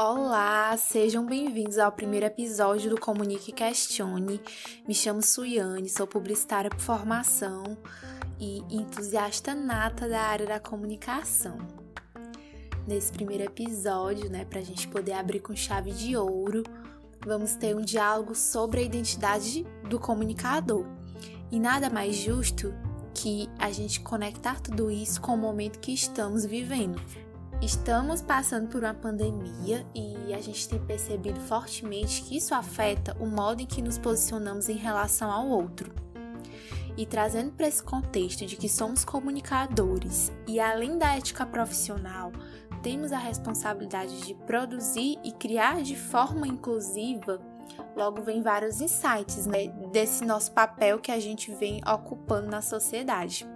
Olá, 0.00 0.74
sejam 0.78 1.26
bem-vindos 1.26 1.76
ao 1.76 1.92
primeiro 1.92 2.24
episódio 2.24 2.88
do 2.88 2.98
Comunique 2.98 3.52
Questione. 3.52 4.40
Me 4.86 4.94
chamo 4.94 5.20
Suiane, 5.22 5.90
sou 5.90 6.06
publicitária 6.06 6.70
por 6.70 6.80
formação 6.80 7.76
e 8.40 8.60
entusiasta 8.74 9.54
nata 9.54 10.08
da 10.08 10.22
área 10.22 10.46
da 10.46 10.58
comunicação. 10.58 11.58
Nesse 12.86 13.12
primeiro 13.12 13.44
episódio, 13.44 14.30
né, 14.30 14.46
para 14.46 14.60
a 14.60 14.64
gente 14.64 14.88
poder 14.88 15.12
abrir 15.12 15.40
com 15.40 15.54
chave 15.54 15.90
de 15.90 16.16
ouro, 16.16 16.62
vamos 17.26 17.54
ter 17.56 17.76
um 17.76 17.82
diálogo 17.82 18.34
sobre 18.34 18.80
a 18.80 18.84
identidade 18.84 19.64
do 19.86 20.00
comunicador. 20.00 20.86
E 21.50 21.60
nada 21.60 21.90
mais 21.90 22.16
justo 22.16 22.72
que 23.14 23.48
a 23.58 23.70
gente 23.70 24.00
conectar 24.00 24.60
tudo 24.60 24.90
isso 24.90 25.20
com 25.20 25.34
o 25.34 25.38
momento 25.38 25.78
que 25.78 25.92
estamos 25.92 26.44
vivendo. 26.44 27.00
Estamos 27.60 28.22
passando 28.22 28.68
por 28.68 28.84
uma 28.84 28.94
pandemia 28.94 29.84
e 29.92 30.32
a 30.32 30.40
gente 30.40 30.68
tem 30.68 30.78
percebido 30.78 31.40
fortemente 31.40 32.22
que 32.22 32.36
isso 32.36 32.54
afeta 32.54 33.16
o 33.18 33.26
modo 33.26 33.60
em 33.60 33.66
que 33.66 33.82
nos 33.82 33.98
posicionamos 33.98 34.68
em 34.68 34.76
relação 34.76 35.30
ao 35.30 35.48
outro. 35.48 35.92
E 36.96 37.04
trazendo 37.04 37.52
para 37.52 37.66
esse 37.66 37.82
contexto 37.82 38.46
de 38.46 38.56
que 38.56 38.68
somos 38.68 39.04
comunicadores 39.04 40.32
e 40.46 40.60
além 40.60 40.98
da 40.98 41.16
ética 41.16 41.44
profissional, 41.44 42.32
temos 42.82 43.12
a 43.12 43.18
responsabilidade 43.18 44.20
de 44.20 44.34
produzir 44.34 45.18
e 45.24 45.32
criar 45.32 45.82
de 45.82 45.96
forma 45.96 46.46
inclusiva, 46.46 47.40
logo 47.96 48.22
vem 48.22 48.42
vários 48.42 48.80
insights 48.80 49.46
né, 49.46 49.68
desse 49.92 50.24
nosso 50.24 50.52
papel 50.52 50.98
que 50.98 51.10
a 51.10 51.20
gente 51.20 51.52
vem 51.52 51.80
ocupando 51.86 52.48
na 52.48 52.62
sociedade. 52.62 53.46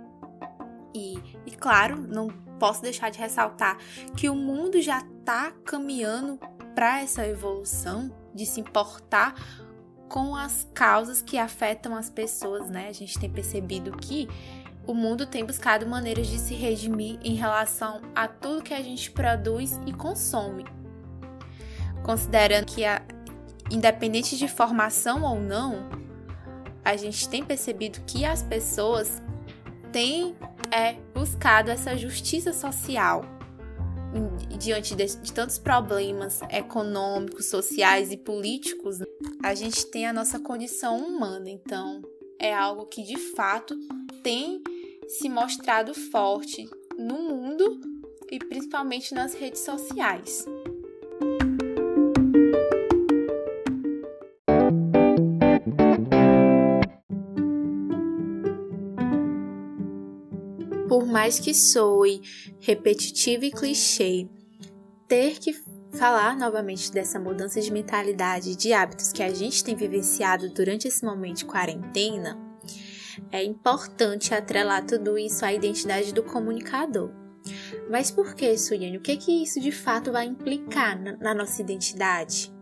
E, 0.94 1.14
e 1.46 1.50
claro, 1.50 1.96
não 1.96 2.28
posso 2.58 2.82
deixar 2.82 3.10
de 3.10 3.18
ressaltar 3.18 3.78
que 4.16 4.28
o 4.28 4.34
mundo 4.34 4.80
já 4.80 4.98
está 4.98 5.52
caminhando 5.64 6.38
para 6.74 7.00
essa 7.00 7.26
evolução 7.26 8.14
de 8.34 8.46
se 8.46 8.60
importar 8.60 9.34
com 10.08 10.36
as 10.36 10.68
causas 10.74 11.22
que 11.22 11.38
afetam 11.38 11.96
as 11.96 12.10
pessoas, 12.10 12.68
né? 12.68 12.88
A 12.88 12.92
gente 12.92 13.18
tem 13.18 13.30
percebido 13.30 13.92
que 13.92 14.28
o 14.86 14.94
mundo 14.94 15.26
tem 15.26 15.44
buscado 15.44 15.86
maneiras 15.86 16.26
de 16.26 16.38
se 16.38 16.54
redimir 16.54 17.18
em 17.22 17.34
relação 17.34 18.00
a 18.14 18.26
tudo 18.28 18.62
que 18.62 18.74
a 18.74 18.82
gente 18.82 19.10
produz 19.10 19.80
e 19.86 19.92
consome. 19.92 20.64
Considerando 22.02 22.66
que, 22.66 22.84
a, 22.84 23.00
independente 23.74 24.36
de 24.36 24.46
formação 24.46 25.22
ou 25.22 25.40
não, 25.40 25.88
a 26.84 26.96
gente 26.96 27.28
tem 27.28 27.44
percebido 27.44 28.00
que 28.06 28.24
as 28.24 28.42
pessoas 28.42 29.22
têm 29.90 30.36
é, 30.70 30.94
buscado 31.14 31.70
essa 31.70 31.96
justiça 31.96 32.52
social 32.52 33.24
diante 34.58 34.94
de, 34.94 35.16
de, 35.16 35.32
tantos 35.32 35.58
problemas 35.58 36.40
econômicos, 36.50 37.46
sociais 37.46 38.12
e 38.12 38.16
políticos, 38.16 38.98
a 39.42 39.54
gente 39.54 39.86
tem 39.86 40.06
a 40.06 40.12
nossa 40.12 40.38
condição 40.38 40.98
humana. 40.98 41.50
Então, 41.50 42.00
é 42.38 42.54
algo 42.54 42.86
que 42.86 43.02
de 43.02 43.16
fato 43.34 43.76
tem 44.22 44.62
se 45.08 45.28
mostrado 45.28 45.94
forte 45.94 46.68
no 46.96 47.22
mundo 47.22 47.80
e 48.30 48.38
principalmente 48.38 49.14
nas 49.14 49.34
redes 49.34 49.60
sociais. 49.62 50.46
Mais 61.12 61.38
que 61.38 61.54
soe 61.54 62.20
repetitivo 62.58 63.44
e 63.44 63.50
clichê, 63.50 64.26
ter 65.06 65.38
que 65.38 65.54
falar 65.92 66.36
novamente 66.36 66.90
dessa 66.90 67.20
mudança 67.20 67.60
de 67.60 67.70
mentalidade 67.70 68.56
de 68.56 68.72
hábitos 68.72 69.12
que 69.12 69.22
a 69.22 69.32
gente 69.32 69.62
tem 69.62 69.76
vivenciado 69.76 70.48
durante 70.48 70.88
esse 70.88 71.04
momento 71.04 71.38
de 71.38 71.44
quarentena 71.44 72.52
é 73.30 73.42
importante 73.42 74.34
atrelar 74.34 74.84
tudo 74.86 75.18
isso 75.18 75.44
à 75.44 75.52
identidade 75.52 76.12
do 76.12 76.22
comunicador. 76.22 77.10
Mas 77.90 78.10
por 78.10 78.34
que, 78.34 78.56
Suiane? 78.56 78.98
O 78.98 79.00
que, 79.00 79.16
que 79.16 79.42
isso 79.42 79.60
de 79.60 79.72
fato 79.72 80.12
vai 80.12 80.26
implicar 80.26 80.98
na 81.20 81.34
nossa 81.34 81.60
identidade? 81.60 82.52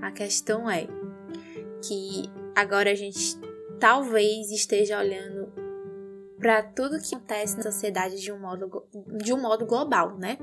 A 0.00 0.10
questão 0.10 0.68
é 0.68 0.86
que 1.80 2.24
agora 2.54 2.90
a 2.90 2.94
gente 2.94 3.36
talvez 3.78 4.50
esteja 4.50 4.98
olhando 4.98 5.41
para 6.42 6.60
tudo 6.60 7.00
que 7.00 7.14
acontece 7.14 7.56
na 7.56 7.62
sociedade 7.62 8.20
de 8.20 8.32
um 8.32 8.38
modo, 8.38 8.84
de 9.22 9.32
um 9.32 9.40
modo 9.40 9.64
global, 9.64 10.18
né? 10.18 10.36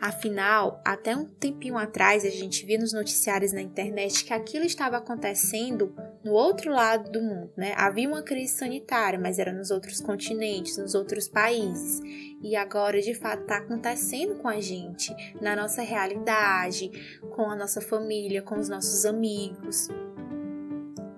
Afinal, 0.00 0.82
até 0.84 1.14
um 1.14 1.24
tempinho 1.24 1.78
atrás 1.78 2.24
a 2.24 2.28
gente 2.28 2.66
via 2.66 2.76
nos 2.76 2.92
noticiários 2.92 3.52
na 3.52 3.62
internet 3.62 4.24
que 4.24 4.34
aquilo 4.34 4.64
estava 4.64 4.96
acontecendo 4.96 5.94
no 6.24 6.32
outro 6.32 6.72
lado 6.72 7.12
do 7.12 7.22
mundo, 7.22 7.52
né? 7.56 7.72
Havia 7.76 8.08
uma 8.08 8.22
crise 8.22 8.54
sanitária, 8.54 9.20
mas 9.20 9.38
era 9.38 9.52
nos 9.52 9.70
outros 9.70 10.00
continentes, 10.00 10.76
nos 10.76 10.96
outros 10.96 11.28
países. 11.28 12.00
E 12.42 12.56
agora, 12.56 13.00
de 13.00 13.14
fato, 13.14 13.42
está 13.42 13.58
acontecendo 13.58 14.34
com 14.34 14.48
a 14.48 14.60
gente, 14.60 15.14
na 15.40 15.54
nossa 15.54 15.80
realidade, 15.80 16.90
com 17.36 17.48
a 17.48 17.54
nossa 17.54 17.80
família, 17.80 18.42
com 18.42 18.58
os 18.58 18.68
nossos 18.68 19.06
amigos. 19.06 19.88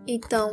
Então, 0.06 0.50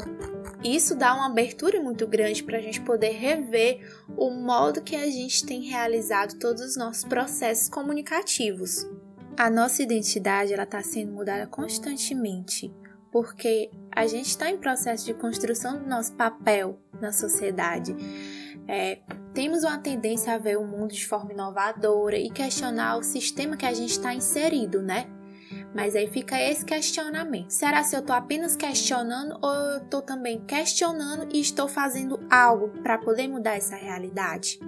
isso 0.63 0.95
dá 0.95 1.13
uma 1.13 1.27
abertura 1.27 1.81
muito 1.81 2.05
grande 2.05 2.43
para 2.43 2.57
a 2.57 2.61
gente 2.61 2.81
poder 2.81 3.11
rever 3.11 3.79
o 4.17 4.29
modo 4.29 4.81
que 4.81 4.95
a 4.95 5.09
gente 5.09 5.45
tem 5.45 5.61
realizado 5.63 6.37
todos 6.37 6.61
os 6.61 6.75
nossos 6.75 7.05
processos 7.05 7.69
comunicativos. 7.69 8.85
A 9.37 9.49
nossa 9.49 9.81
identidade 9.81 10.53
ela 10.53 10.63
está 10.63 10.83
sendo 10.83 11.13
mudada 11.13 11.47
constantemente, 11.47 12.73
porque 13.09 13.71
a 13.89 14.05
gente 14.05 14.27
está 14.27 14.49
em 14.49 14.57
processo 14.57 15.05
de 15.05 15.13
construção 15.13 15.79
do 15.79 15.87
nosso 15.87 16.13
papel 16.13 16.77
na 16.99 17.13
sociedade. 17.13 17.95
É, 18.67 18.99
temos 19.33 19.63
uma 19.63 19.77
tendência 19.77 20.33
a 20.33 20.37
ver 20.37 20.57
o 20.57 20.67
mundo 20.67 20.93
de 20.93 21.07
forma 21.07 21.31
inovadora 21.31 22.17
e 22.17 22.29
questionar 22.29 22.97
o 22.97 23.03
sistema 23.03 23.55
que 23.55 23.65
a 23.65 23.73
gente 23.73 23.91
está 23.91 24.13
inserido, 24.13 24.81
né? 24.81 25.07
Mas 25.74 25.96
aí 25.96 26.07
fica 26.07 26.40
esse 26.40 26.66
questionamento. 26.66 27.52
Será 27.52 27.84
se 27.84 27.96
eu 27.96 28.00
estou 28.00 28.16
apenas 28.16 28.56
questionando 28.56 29.38
ou 29.41 29.53
eu 29.53 29.78
estou 29.84 30.02
também 30.02 30.41
questionando 30.46 31.28
e 31.34 31.40
estou 31.40 31.68
fazendo 31.68 32.19
algo 32.30 32.69
para 32.81 32.97
poder 32.97 33.28
mudar 33.28 33.56
essa 33.56 33.75
realidade? 33.75 34.59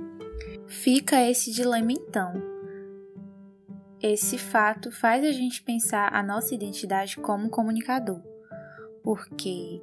Fica 0.67 1.19
esse 1.21 1.51
dilema 1.51 1.91
então. 1.91 2.33
Esse 4.01 4.37
fato 4.37 4.91
faz 4.91 5.23
a 5.23 5.31
gente 5.31 5.61
pensar 5.63 6.13
a 6.13 6.23
nossa 6.23 6.53
identidade 6.53 7.17
como 7.17 7.49
comunicador. 7.49 8.21
Porque 9.03 9.81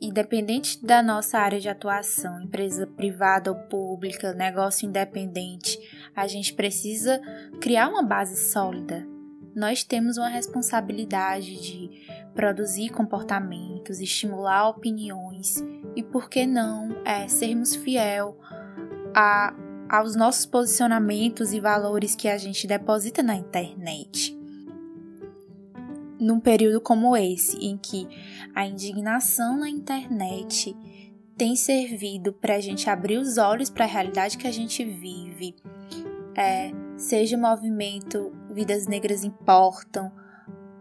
independente 0.00 0.84
da 0.84 1.02
nossa 1.02 1.38
área 1.38 1.60
de 1.60 1.68
atuação, 1.68 2.40
empresa 2.42 2.86
privada 2.86 3.50
ou 3.50 3.56
pública, 3.68 4.34
negócio 4.34 4.86
independente, 4.86 5.78
a 6.14 6.26
gente 6.26 6.52
precisa 6.52 7.20
criar 7.60 7.88
uma 7.88 8.02
base 8.02 8.36
sólida 8.36 9.11
nós 9.54 9.84
temos 9.84 10.16
uma 10.16 10.28
responsabilidade 10.28 11.60
de 11.60 11.90
produzir 12.34 12.90
comportamentos, 12.90 14.00
estimular 14.00 14.68
opiniões 14.68 15.62
e, 15.94 16.02
por 16.02 16.28
que 16.28 16.46
não, 16.46 16.96
é, 17.04 17.28
sermos 17.28 17.74
fiel 17.74 18.38
a, 19.14 19.54
aos 19.88 20.16
nossos 20.16 20.46
posicionamentos 20.46 21.52
e 21.52 21.60
valores 21.60 22.14
que 22.14 22.28
a 22.28 22.38
gente 22.38 22.66
deposita 22.66 23.22
na 23.22 23.34
internet. 23.34 24.38
Num 26.18 26.40
período 26.40 26.80
como 26.80 27.16
esse, 27.16 27.56
em 27.58 27.76
que 27.76 28.08
a 28.54 28.64
indignação 28.64 29.58
na 29.58 29.68
internet 29.68 30.74
tem 31.36 31.56
servido 31.56 32.32
para 32.32 32.54
a 32.54 32.60
gente 32.60 32.88
abrir 32.88 33.18
os 33.18 33.36
olhos 33.36 33.68
para 33.68 33.84
a 33.84 33.88
realidade 33.88 34.38
que 34.38 34.46
a 34.46 34.52
gente 34.52 34.84
vive, 34.84 35.56
é, 36.36 36.70
seja 36.96 37.36
o 37.36 37.40
movimento 37.40 38.32
Vidas 38.52 38.86
Negras 38.86 39.24
Importam 39.24 40.12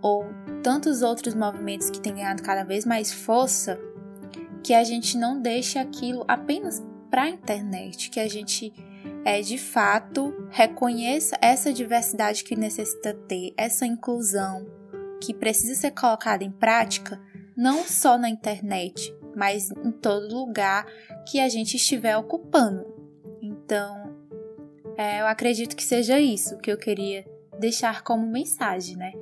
ou 0.02 0.26
tantos 0.64 1.02
outros 1.02 1.36
movimentos 1.36 1.90
que 1.90 2.00
têm 2.00 2.16
ganhado 2.16 2.42
cada 2.42 2.64
vez 2.64 2.86
mais 2.86 3.12
força, 3.12 3.80
que 4.64 4.74
a 4.74 4.84
gente 4.84 5.18
não 5.18 5.42
deixe 5.42 5.78
aquilo 5.78 6.24
apenas 6.28 6.84
para 7.10 7.24
a 7.24 7.30
internet, 7.30 8.10
que 8.10 8.20
a 8.20 8.28
gente 8.28 8.74
é 9.24 9.42
de 9.42 9.58
fato 9.58 10.48
reconheça 10.50 11.38
essa 11.42 11.72
diversidade 11.72 12.44
que 12.44 12.56
necessita 12.56 13.14
ter, 13.14 13.54
essa 13.56 13.86
inclusão 13.86 14.66
que 15.22 15.34
precisa 15.34 15.76
ser 15.76 15.92
colocada 15.92 16.44
em 16.44 16.52
prática, 16.52 17.22
não 17.56 17.84
só 17.84 18.18
na 18.18 18.30
internet, 18.30 19.14
mas 19.36 19.70
em 19.72 19.92
todo 19.92 20.36
lugar 20.36 20.86
que 21.30 21.40
a 21.40 21.48
gente 21.48 21.78
estiver 21.78 22.18
ocupando. 22.18 22.86
Então, 23.42 24.16
é, 24.98 25.22
eu 25.22 25.28
acredito 25.28 25.76
que 25.76 25.84
seja 25.84 26.20
isso 26.20 26.58
que 26.58 26.72
eu 26.72 26.78
queria 26.78 27.26
deixar 27.62 28.04
como 28.04 28.26
mensagem, 28.28 28.98
né? 28.98 29.14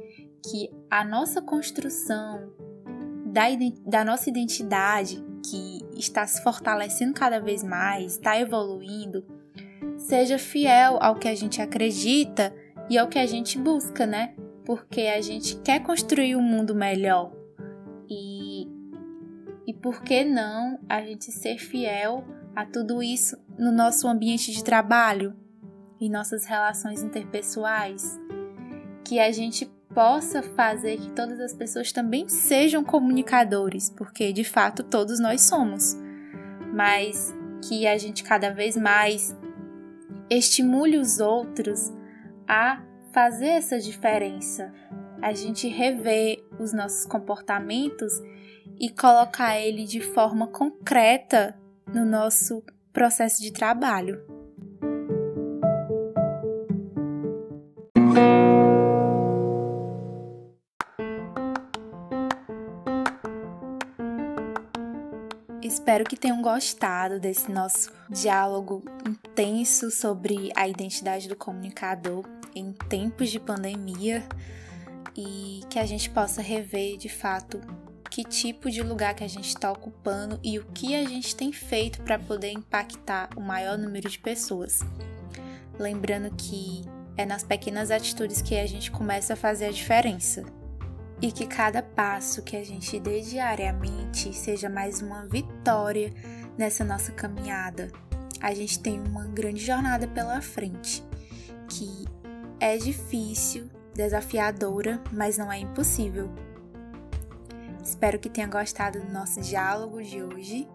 Que 0.44 0.72
a 0.90 1.04
nossa 1.04 1.42
construção 1.42 2.52
da, 3.26 3.44
da 3.86 4.04
nossa 4.04 4.30
identidade, 4.30 5.24
que 5.46 5.82
está 5.96 6.26
se 6.26 6.42
fortalecendo 6.42 7.14
cada 7.14 7.40
vez 7.40 7.62
mais, 7.62 8.14
está 8.14 8.40
evoluindo, 8.40 9.24
seja 9.98 10.40
fiel 10.40 10.98
ao 11.02 11.16
que 11.16 11.28
a 11.28 11.36
gente 11.36 11.62
acredita 11.62 12.56
e 12.90 12.98
ao 12.98 13.10
que 13.10 13.20
a 13.20 13.28
gente 13.28 13.60
busca, 13.60 14.06
né? 14.08 14.34
Porque 14.66 15.02
a 15.02 15.22
gente 15.22 15.58
quer 15.58 15.84
construir 15.84 16.36
um 16.36 16.42
mundo 16.42 16.74
melhor. 16.74 17.32
E, 18.10 18.68
e 19.68 19.74
por 19.74 20.02
que 20.02 20.24
não 20.24 20.80
a 20.88 21.02
gente 21.02 21.26
ser 21.32 21.58
fiel 21.58 22.24
a 22.56 22.66
tudo 22.66 23.04
isso 23.04 23.38
no 23.58 23.72
nosso 23.72 24.08
ambiente 24.08 24.52
de 24.52 24.64
trabalho, 24.64 25.36
em 26.00 26.10
nossas 26.10 26.46
relações 26.46 27.04
interpessoais? 27.04 28.20
Que 29.10 29.20
a 29.20 29.32
gente 29.32 29.66
possa 29.92 30.44
fazer 30.44 31.00
que 31.00 31.10
todas 31.14 31.40
as 31.40 31.52
pessoas 31.52 31.92
também 31.92 32.30
sejam 32.30 32.84
comunicadores, 32.84 33.90
porque 33.90 34.32
de 34.32 34.44
fato 34.44 34.84
todos 34.84 35.20
nós 35.20 35.42
somos, 35.42 35.98
mas 36.72 37.34
que 37.68 37.88
a 37.88 37.98
gente 37.98 38.24
cada 38.24 38.52
vez 38.52 38.78
mais 38.78 39.36
estimule 40.30 40.96
os 40.96 41.20
outros 41.20 41.92
a 42.48 42.84
fazer 43.12 43.48
essa 43.48 43.80
diferença, 43.80 44.72
a 45.24 45.34
gente 45.34 45.68
rever 45.68 46.46
os 46.60 46.72
nossos 46.72 47.04
comportamentos 47.08 48.14
e 48.80 48.92
colocar 48.92 49.60
ele 49.60 49.86
de 49.86 50.02
forma 50.02 50.46
concreta 50.46 51.58
no 51.92 52.06
nosso 52.06 52.64
processo 52.94 53.42
de 53.42 53.52
trabalho. 53.52 54.39
Espero 65.90 66.04
que 66.04 66.16
tenham 66.16 66.40
gostado 66.40 67.20
desse 67.20 67.52
nosso 67.52 67.92
diálogo 68.12 68.84
intenso 69.08 69.90
sobre 69.90 70.52
a 70.56 70.68
identidade 70.68 71.28
do 71.28 71.36
comunicador 71.36 72.24
em 72.54 72.74
tempos 72.88 73.32
de 73.32 73.40
pandemia 73.40 74.24
e 75.18 75.62
que 75.68 75.80
a 75.80 75.88
gente 75.88 76.08
possa 76.12 76.44
rever 76.44 76.96
de 76.96 77.10
fato 77.10 77.60
que 78.08 78.24
tipo 78.24 78.70
de 78.70 78.84
lugar 78.84 79.16
que 79.16 79.24
a 79.24 79.28
gente 79.28 79.48
está 79.48 79.72
ocupando 79.72 80.40
e 80.44 80.60
o 80.60 80.66
que 80.66 80.94
a 80.94 81.04
gente 81.10 81.36
tem 81.36 81.52
feito 81.52 82.04
para 82.04 82.20
poder 82.20 82.52
impactar 82.52 83.28
o 83.36 83.42
maior 83.42 83.76
número 83.76 84.08
de 84.08 84.20
pessoas. 84.20 84.82
Lembrando 85.80 86.30
que 86.36 86.84
é 87.18 87.26
nas 87.26 87.42
pequenas 87.42 87.90
atitudes 87.90 88.44
que 88.44 88.60
a 88.60 88.68
gente 88.68 88.92
começa 88.92 89.34
a 89.34 89.36
fazer 89.36 89.66
a 89.66 89.72
diferença 89.72 90.59
e 91.22 91.32
que 91.32 91.46
cada 91.46 91.82
passo 91.82 92.42
que 92.42 92.56
a 92.56 92.64
gente 92.64 93.00
dê 93.00 93.22
diariamente 93.22 94.34
seja 94.34 94.70
mais 94.70 95.02
uma 95.02 95.26
vitória 95.28 96.14
nessa 96.58 96.84
nossa 96.84 97.12
caminhada. 97.12 97.92
A 98.42 98.54
gente 98.54 98.80
tem 98.80 99.00
uma 99.00 99.26
grande 99.26 99.64
jornada 99.64 100.08
pela 100.08 100.42
frente, 100.42 101.04
que 101.68 102.06
é 102.60 102.78
difícil, 102.78 103.70
desafiadora, 103.94 105.02
mas 105.12 105.38
não 105.38 105.52
é 105.52 105.60
impossível. 105.60 106.30
Espero 107.84 108.20
que 108.20 108.30
tenha 108.30 108.48
gostado 108.48 109.00
do 109.00 109.12
nosso 109.12 109.42
diálogo 109.42 110.02
de 110.02 110.22
hoje. 110.24 110.68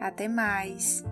Até 0.00 0.26
mais! 0.26 1.04